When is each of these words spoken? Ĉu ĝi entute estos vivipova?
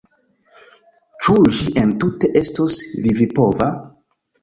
Ĉu 1.27 1.37
ĝi 1.59 1.69
entute 1.83 2.33
estos 2.43 2.83
vivipova? 3.07 3.73